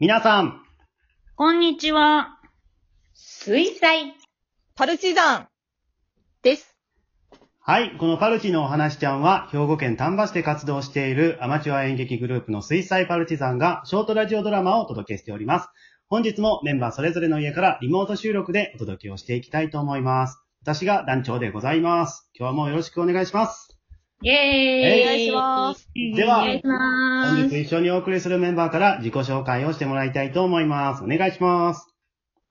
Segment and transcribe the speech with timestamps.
[0.00, 0.62] 皆さん、
[1.34, 2.38] こんにちは。
[3.14, 4.14] 水彩
[4.76, 5.48] パルチザン
[6.40, 6.76] です。
[7.58, 15.68] はい、このパルチのお話ちゃんは、兵庫県丹波市で活動しているアマチュア演劇グループの水彩パルチザンがショートラジオドラマをお届けしております。
[16.06, 20.38] 本日もメンバーそれぞれの家からリモート収録でお届けをしていきたいと思います。
[20.62, 22.30] 私が団長でございます。
[22.38, 23.77] 今日もよろしくお願いします。
[24.20, 24.36] イェー
[24.98, 25.02] イ。
[25.02, 25.88] お願いします。
[25.94, 27.36] ではお願いします。
[27.36, 31.04] 本日一緒にお送りするメンバーから自己紹介をしてもらいたいと思います。
[31.04, 31.86] お願いします。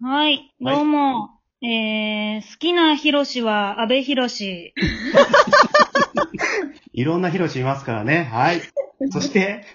[0.01, 1.29] はい、どうも。
[1.61, 4.73] えー、好きなヒロシは安倍ヒロシ。
[6.93, 8.29] いろんなヒロシいますからね。
[8.31, 8.61] はい。
[9.09, 9.65] そして、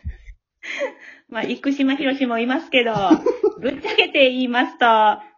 [1.29, 2.95] まあ、生島博士もいますけど、
[3.61, 4.87] ぶっちゃけて言いますと、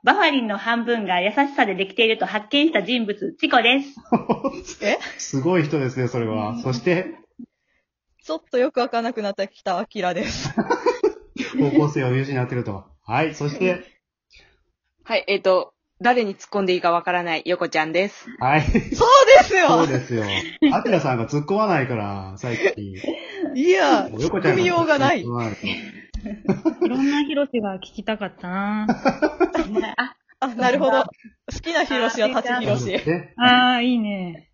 [0.04, 4.84] バファリンの半分が優しさでできていると発見した人物、チコです。
[4.84, 4.98] え？
[5.16, 6.58] すごい人ですね、それは。
[6.58, 7.06] そして、
[8.22, 10.50] ちょっとよくわかんなくなってきたアキラです。
[11.58, 12.84] 方向性を見失ってると。
[13.06, 13.34] はい。
[13.34, 13.82] そして、
[15.04, 18.26] はい、えっ、と、誰に突っ込んでいいかわからない横ちゃんです。
[18.40, 18.62] はい。
[18.62, 18.94] そうで
[19.44, 20.24] すそうよですよ。
[20.74, 22.94] アキラさんが突っ込まないから、最近。
[23.54, 25.24] いや、もう横ちゃんが組みようがない
[26.84, 28.86] いろんなヒロシが聞きたかったな
[29.96, 31.02] あ、あ、なるほど。
[31.02, 31.06] 好
[31.62, 32.86] きなヒロシは立ちヒロシ。
[32.86, 34.50] ねあー、いいね。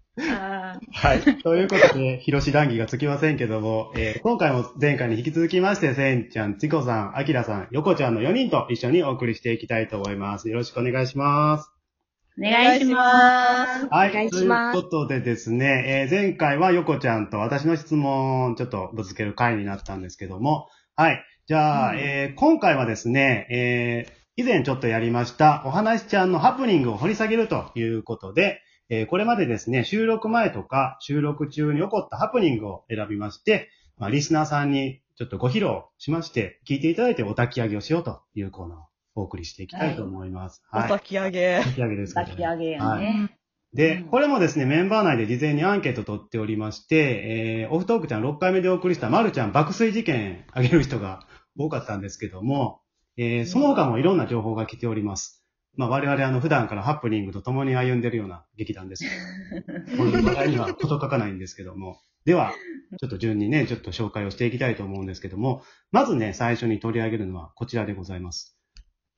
[0.93, 1.43] はい。
[1.43, 10.49] ということで、ヒロシ談義がつきませんけども、えー今回も前回に引き続きまして、せんちゃん、ちこさん、あきらさん、よこちゃんの4人と一緒にお送りしていきたいと思います。
[10.51, 11.71] よろしくお願いします。
[12.39, 13.87] お願いします。
[13.87, 14.11] はい。
[14.11, 21.25] お願いしますということでですね、えー前回はよこちゃんと私の質問をちょっとぶつける回になったんですけども、はい。
[21.51, 38.83] じゃあ、えー今回はですね、えー以前ちょっとやりました、お話ちゃんのハプニングを掘り下げるということで、えーこれまでですね、収録前とか収録中に起こったハプニングを選びまして、まあ、リスナーさんにちょっとご披露しまして、聞いていただいてお焚き上げをしようというコーナーを
[39.17, 40.63] お送りしていきたいと思います。
[40.73, 41.59] お焚き上げ。
[41.65, 43.37] 焚き上げですね抱き上げやはいね。
[43.75, 51.27] で、うんこれもですね、メンバー内で事前にアンケート取っておりまして、えー、オフトークちゃん6回目でお送りしたまるちゃん爆睡事件あげる人が
[51.59, 52.81] 多かったんですけども、
[53.17, 55.45] えー、その他もいろんな情報が来ております。
[55.77, 59.05] まあ我々あの普段からハプニングと共に歩んでるような劇団です
[59.97, 62.01] こういう話題には事書かないんですけども。
[62.25, 62.53] では、
[63.01, 68.59] ちょっと順にね、ちょっと紹介をしていきたいと思うんですけども、まずね、最初に取り上げるのはこちらでございます。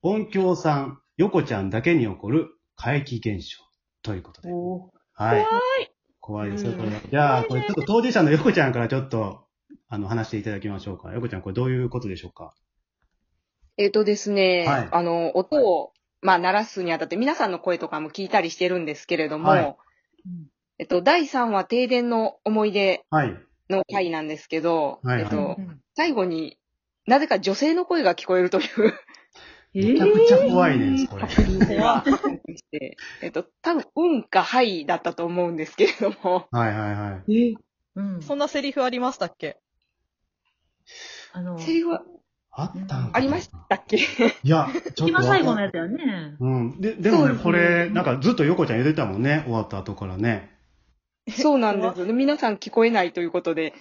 [0.03, 3.63] 音響さん、横ちゃんだけに起こる怪奇現象
[4.03, 4.53] ということで。
[4.53, 5.47] おはい。
[6.21, 7.01] 怖いですよ、これは。
[7.11, 9.47] じゃあ、これちょっと当事者の横ちゃんからちょっと、
[9.93, 11.13] あの、話していただきましょうか。
[11.13, 12.55] 横ちゃん、これどういうことでしょうか？
[13.77, 15.93] えっ、とですね、はいあの、音を、
[16.23, 19.77] まあ、鳴らすにあたって皆さんの声とかも聞いたりしてるんですけれども、はい
[20.79, 23.37] えっと、第3話停電の思い出はい。
[23.69, 25.57] の回なんですけど、はいはいえっと、
[25.95, 26.59] 最後に
[27.07, 28.95] なぜか女性の声が聞こえるという
[29.75, 31.25] めちゃくちゃ怖いねん、これ。
[33.23, 37.57] えっと、多分、うんかはいだったと思うんですけれども、はいはいはい。
[37.97, 38.23] うん。
[38.23, 39.59] そんなセリフありましたっけ？
[41.33, 42.03] あの、セリフは
[42.51, 43.11] あったんかな？
[43.13, 43.97] ありましたっけ？
[43.97, 44.01] い
[44.49, 45.09] や、ちょっと。
[45.09, 46.37] 一番最後のやつだよね。
[46.39, 46.81] うん。
[46.81, 50.51] で、でもね、そうですねこれ、なんかずっと横ちゃん言ってたもんね、終わった後からね。
[51.31, 52.13] そうなんですよね。
[52.13, 53.75] 皆さん聞こえないということで、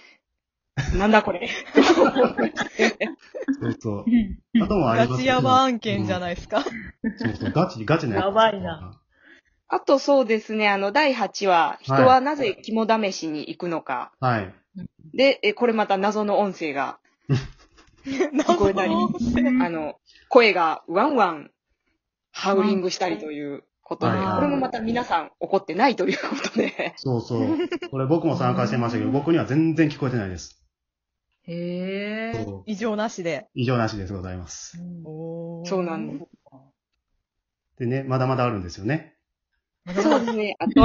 [0.96, 1.48] なんだこれ。
[1.74, 4.04] そうそう。
[4.62, 6.62] あともありガチますけどヤバ案件じゃないですか。
[6.62, 8.98] そうそう、ガチ、ガチなやつやばいな。
[9.68, 14.12] あとそうですね、あの、第8話、人はなぜ肝試しに行くのか。
[14.20, 14.54] はい。
[15.12, 16.98] で、えこれまた謎の音声が、
[18.04, 19.96] 聞こえたりあの、
[20.28, 21.50] 声がワンワン、
[22.30, 27.58] ハウリングしたりということで、これもまた皆さん怒ってないということで、そうそう。
[27.90, 30.62] これ僕も参加してましたけど、僕には全然聞こえてないです。
[31.44, 32.46] へえ。
[32.66, 33.48] 異常なしで。
[33.54, 34.78] 異常なしですございます。
[35.04, 36.30] そうなんです。
[37.78, 39.11] でね、まだまだあるんですよね。
[39.86, 40.56] そうですね。
[40.60, 40.82] あと、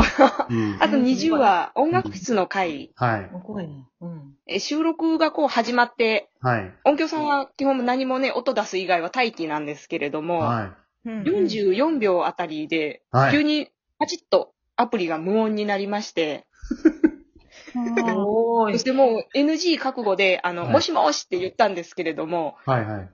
[0.50, 0.78] うん。
[0.82, 3.30] あと20話、音楽室の回、はい。
[3.44, 3.86] 怖いね。
[4.02, 4.36] うん。
[4.48, 6.74] え収録がこう始まって、はい。
[6.84, 13.18] 音響さんは基本何もね、音出す以外は待機なんですけれども、はうん44秒あたりで、い。
[13.18, 13.32] はい。
[13.32, 16.48] 急にパチッとアプリが無音になりまして、
[17.76, 18.84] おーいそし。
[18.84, 23.10] てもう NG 覚悟で、あの、はいもしもしって言ったんですけれども、はいはい。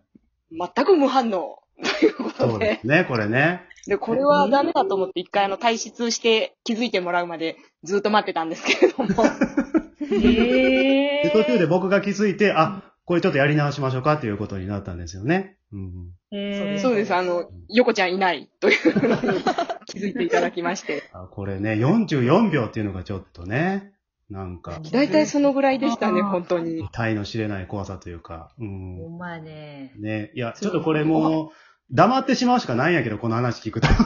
[0.52, 1.60] 全く無反応
[2.00, 3.62] というこそとで、うですね、これね。
[3.88, 9.10] で、これはダメだと思って一回あの退出して気づいてもらうまでずっと待ってたんですけれども、
[10.22, 15.58] へで、途中で僕が気づいて、あ、これちょっとやり直しましょうかっていうことになったんですよね。
[15.74, 16.12] うん。
[16.32, 16.80] え。
[16.80, 19.44] そうです、あの、横ちゃんいないというのに
[19.86, 21.04] 気づいていただきまして。
[21.12, 23.92] あこれね、44秒っていうのがちょっとね。
[24.30, 26.88] なんか、大体そのぐらいでしたね、本当に。
[26.92, 29.16] 体の知れない怖さというか、うほん。
[29.16, 29.94] んまやね。
[30.00, 30.32] ね。
[30.34, 31.50] いや、ちょっとこれもう、
[31.92, 33.88] 黙ってしまうしかないんやけど、この話聞くと。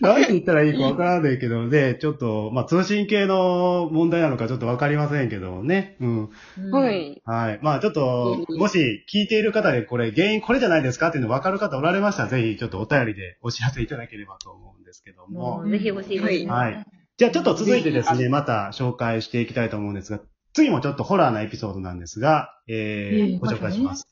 [0.00, 5.96] 何て言ったらいいかわからないけど、ね、ちょっと、まあ、通信系の問題なのかちょっとわかりませんけどね。
[6.00, 6.30] うん。
[6.58, 6.90] うんは。
[6.90, 7.22] い。
[7.24, 7.58] はい。
[7.62, 15.64] まあ、ちょっと、うんもし聞いている方でこれ原因これじゃないですかっていうの分かる方おられましたら、ぜひちょっとお便りでお知らせいただければと思うんですけども。
[15.68, 16.50] ぜひ欲しいですね。
[16.50, 16.84] はい。
[17.16, 20.20] じゃあちょっと続いてですね、また紹介していきたいと思うんですが、
[20.52, 24.08] 次もちょっとホラーなエピソードなんですが、えーうんご紹介します。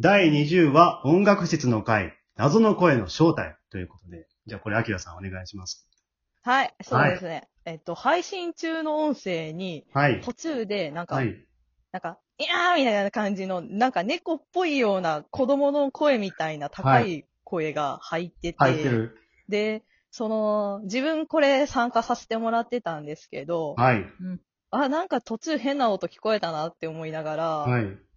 [0.00, 5.88] 第20話、音楽室の会、謎の声の正体ということで、じゃあこれ、アキラさんお願いします。
[6.44, 7.48] はい、そうですね。
[7.64, 10.20] えっと、配信中の音声に、はい。
[10.20, 11.44] 途中で、なんか、はい。
[11.90, 19.16] なんか、いやーみたいな感じの、なんか猫っぽいような子供の声みたいな高い声が入ってて、入ってる。
[19.48, 24.06] で、その、自分これ参加させてもらってたんですけど、はい。
[24.70, 28.07] あ、なんか途中変な音聞こえたなって思いながら、はい。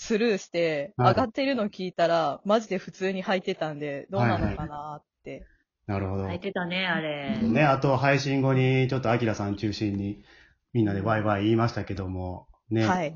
[0.00, 5.46] スルーして、はい上がってるの聞いたら、マジで普通に入ってたんで、どうなのかなって。
[5.86, 6.24] なるほど。
[6.24, 7.38] 入ってたね、あれ。
[7.42, 10.24] ね、あと配信後に、ちょっとアキラさん中心に、
[10.72, 12.86] みんなでワイワイ言いましたけども、ね。
[12.86, 13.14] はい。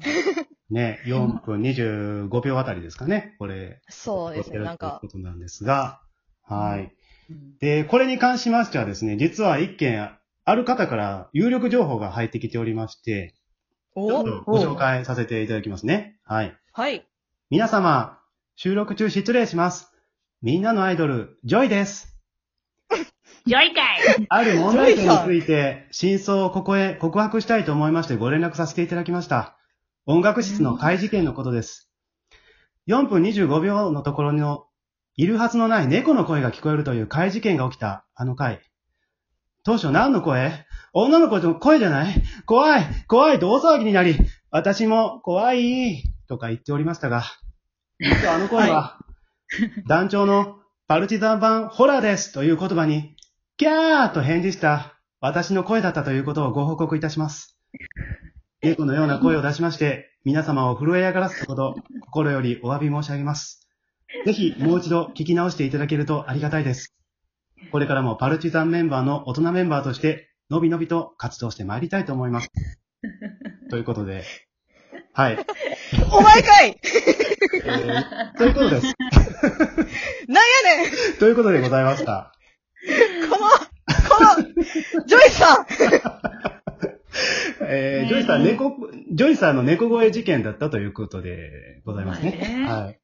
[0.70, 3.81] ね、4分25秒あたりですかね、これ。
[3.88, 6.02] そうですね、なんかという、ことなんですが、
[6.42, 6.94] はい。
[7.31, 10.10] うんで、これに関しましてはですね、実は一件、
[10.44, 13.34] ある方から有力情報が入ってきておりまして、
[13.94, 16.19] ちょっおとご紹介させていただきますね。
[16.25, 16.54] はい。
[16.76, 17.06] はい。
[17.50, 18.18] 皆様、
[18.56, 19.92] 収録中失礼します。
[20.42, 22.18] みんなのアイドル、ジョイです。
[23.46, 29.56] ジョイかいある問題点について、真相をここへ告白したいと思いましてご連絡させていただきました。
[30.04, 31.92] 音楽室の怪事件のことです。
[32.88, 34.66] 4分25秒のところの、
[35.14, 38.60] いるはずのない猫の声が聞こえるという怪事件が起きた、あの回。
[39.62, 40.66] 当初何の声？
[40.92, 42.20] 女の子の声じゃない？
[42.46, 44.16] 怖い怖いと大騒ぎになり、
[44.50, 47.24] 私も怖いとか言っておりましたが、
[48.00, 48.98] 実はあの声は、
[49.86, 53.16] 団長のパルチザン版ホラーですという言葉に、
[53.56, 57.58] キャーと返事した私の声だったということをご報告いたします。
[58.62, 63.68] 猫のような声を出しまして、皆様を震え上がらせたこと、心よりお詫び申し上げます。
[64.24, 66.94] ぜひもう一度聞き直していただけるとありがたいです。
[67.72, 72.50] これからもパルチザンメンバーの大人メンバーとして、のびのびと活動してまいりたいと思います。
[73.70, 74.24] ということで、
[75.12, 75.38] はい。
[76.12, 78.86] お前かいえーということです。
[80.28, 80.44] なん
[80.76, 82.32] やねんということでございました。
[83.31, 83.48] この、
[84.08, 85.66] この、ジョイさん
[87.60, 88.76] えージョイさん、猫、
[89.12, 92.31] ジョイさんの猫声事件だったということでございますね。
[92.32, 93.00] ねはい。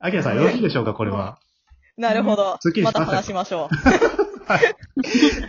[0.00, 1.38] アキラさん、よろしいでしょうか、これは。
[1.96, 2.80] なるほどすっき。
[2.80, 3.68] りしままた話しましょ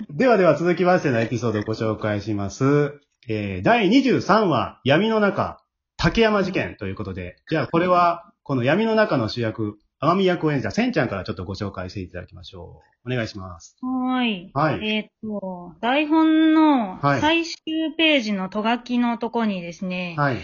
[0.10, 3.00] ではでは続きましてのエピソードをご紹介します。
[3.27, 5.62] えー、第23話、闇の中、
[6.01, 13.12] 竹山事件ということで、じゃあこれは、この闇の中の主役、天海役を演じたせんちゃんからちょっとご紹介していただきましょう。
[13.12, 13.75] お願いします。
[13.81, 14.50] はい。
[14.54, 14.88] はい。
[14.88, 17.56] えーっと、台本のはい最終
[17.98, 20.38] ページのとがきのとこにですね、はい。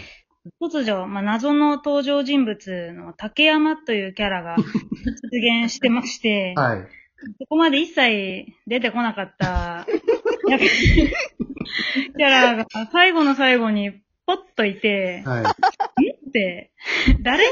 [0.60, 6.86] 突如、まあ、謎の登場人物の竹山というキャラが出現してまして、 はい。
[7.40, 9.86] そこまで一切出てこなかった、
[10.50, 15.44] や キャラが最後の最後にポッといて、はい。
[15.44, 16.72] って、
[17.22, 17.50] 誰が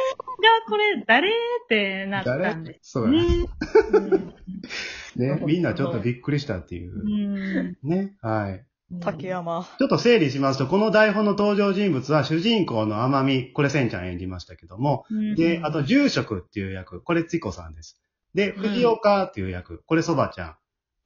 [0.69, 1.31] これ、誰？
[1.31, 1.33] っ
[1.69, 3.19] てなった誰んですそうだね。
[5.17, 5.37] ね。
[5.37, 7.05] ね、みんなちょっとびっくりしたっていうう。
[7.05, 7.77] ん。
[7.83, 8.17] ね。
[8.21, 8.53] はい。
[8.55, 9.01] う。
[9.01, 9.67] 竹山。
[9.79, 18.01] ちょっと整理しますと、この台本の登場人物は主人公の天海、これせんちゃん演じましたけども、うんで、あと住職っていう役、これついこさんです。
[18.35, 20.57] で、藤岡っていう役、これそばちゃん。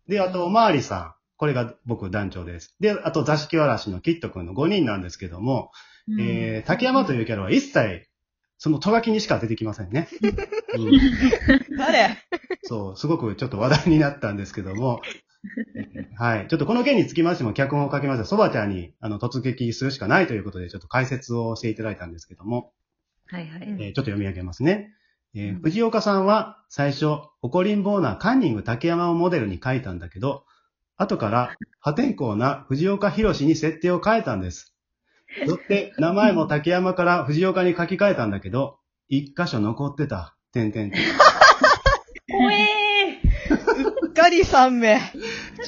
[0.08, 2.76] で、あとおまわりさん、これが僕団長です。
[2.80, 5.70] で、あと座敷わらしのキットくんの5人なんですけども、
[6.08, 8.08] うんえー、竹山というキャラは一切、
[8.58, 10.08] そのとがきにしか出てきませんね。
[10.76, 12.18] うん誰？
[12.64, 15.00] そう、すごくちょっと話題になったんですけども、
[16.16, 16.48] はい。
[16.48, 22.72] ちょっとこの件につきましても脚本をかけましたそばちゃんに、あの、突撃するしかないということで、ちょっと解説をしていただいたんですけども、
[23.26, 23.62] はいはい。
[23.62, 24.92] えーちょっと読み上げますね。
[25.34, 30.44] えーうん藤岡さんは最初、怒りん坊なカンニング竹山をモデルに書いたんだけど、
[30.98, 34.74] 後から破天荒な藤岡弘に設定を変えたんです。
[35.46, 38.78] よって、名前も竹山から藤岡に書き換えたんだけど、
[39.08, 40.34] 一箇所残ってた。
[40.52, 41.00] てんてんてん
[42.30, 43.20] 怖え
[44.02, 44.98] うっかり三名。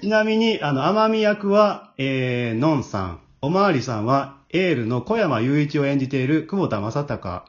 [0.01, 3.21] ちなみに、あの、甘み役は、えー、のんさん。
[3.41, 7.45] おまわりさんは、エールの小山雄一を演じている久保田正孝。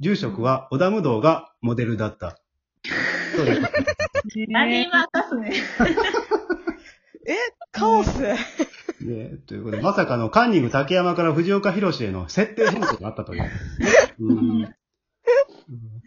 [0.00, 2.38] 住職は、小田無道がモデルだった。
[3.36, 4.46] そういうことー。
[4.48, 5.52] 何今かすね。
[7.72, 8.20] カオス。
[8.20, 8.36] ね、
[9.46, 13.50] ということで、まさかのカンニング竹山から藤岡弘への設定変更があったという。
[14.20, 14.74] うんうん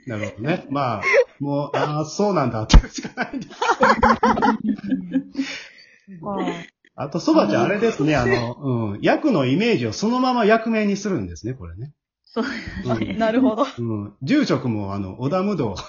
[0.08, 0.66] なるほどね。
[0.70, 1.04] まあ、
[1.40, 3.56] もう、ああ、そうなんだってしかないんです
[6.96, 8.54] あと、そばちゃん、あれですね、あの、
[8.94, 11.94] うん、役のイメージをそのまま役名にするんですね、これね。
[12.26, 12.46] そう
[12.86, 13.66] うんなるほど。
[13.78, 15.76] うん、住職も、あの、小田無道。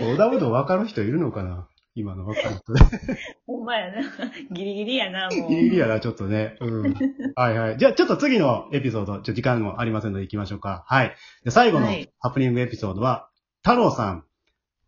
[0.00, 1.68] 小田無道分かる人いるのかな？
[1.98, 2.80] 今の分かる人で。
[3.46, 4.02] ほんまやな。
[4.54, 5.48] ギリギリやな、もう。
[5.48, 6.56] ギリギリやな、ちょっとね。
[6.60, 6.94] うん。
[7.34, 7.76] はいはい。
[7.78, 10.84] じゃあ、ちょっと次のエピソード、ちょっと時間もありませんので行きましょうか。
[10.86, 11.14] はい。
[11.44, 13.28] で最後のはいハプニングエピソードは、
[13.62, 14.24] 太郎さん、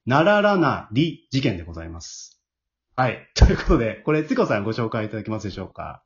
[0.07, 2.41] なららなり事件でございます。
[2.97, 3.29] はい。
[3.35, 6.03] ということで、これ、つこさんご紹介いただけますでしょうか？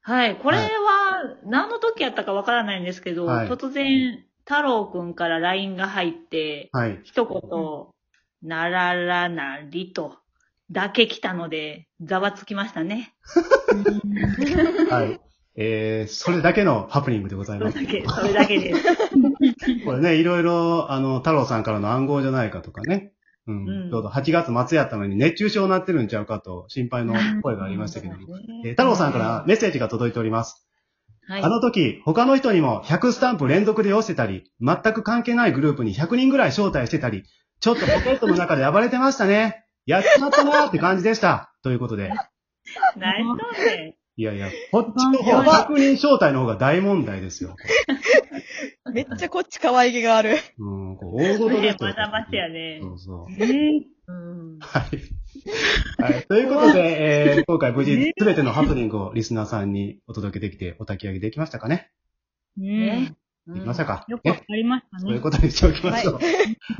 [0.00, 0.36] はい。
[0.36, 0.62] これは、
[1.44, 7.00] 何の時やったかわからないんですけど、はい突然、太郎くんから LINE が入って、はい。
[7.04, 7.91] 一言、
[8.42, 10.18] なららなりと、
[10.70, 13.14] だけ来たので、ざわつきましたね。
[14.90, 15.20] はい。
[15.54, 17.74] えー、それだけのハプニングでございます。
[17.74, 18.82] それだけ、それだけです。
[19.84, 23.12] これね、いろいろ、あの、太郎さんからの暗号じゃないかとかね。
[23.46, 23.68] うん。
[23.68, 28.14] うんちょうど8月末やったのに熱中症になってるんちゃうかと心配の声がありましたけど、
[28.64, 30.66] えー太郎さんからメッセージが届いております。
[31.26, 31.48] はいあ。
[31.48, 37.24] の時、他の人にも100スタンプ連続で寄せたり、全く関係ないグループに100人ぐらい招待してたり、
[37.62, 39.64] ちょっとポケットの中で暴れてましたね。
[39.86, 41.54] やっちまったなーって感じでした。
[41.62, 42.10] ということで。
[42.96, 43.94] 何しとんねん。
[44.16, 47.54] いやいや、こっちの方、100人招待の方が大問題ですよ。
[48.92, 50.38] めっちゃこっち可愛げがある。
[50.58, 51.76] うん、こう大事で。
[51.78, 53.30] まだましやねそうそう。
[53.30, 54.58] ねうん。
[54.58, 56.12] はい。
[56.14, 56.26] はい。
[56.26, 61.92] ということで、えー、今回無事、すべてのハプニングをリスナーさんにお届けできて、お焚き上げできましたかね
[62.56, 63.14] ね
[63.46, 65.20] できましたか、よくわねかりましたそういうね。
[65.20, 66.20] ことにしておきましょう。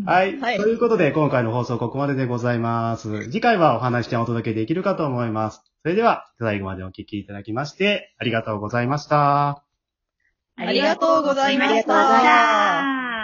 [0.06, 0.38] はい。
[0.40, 3.24] はいということで、今回の放送ここまででございます。
[3.24, 5.62] 次回はお話しをお届けできるかと思います。
[5.82, 9.64] それでは、最後までお聞きいただきまして、ありがとうございました。
[10.56, 13.21] ありがとうございましたありがとうございました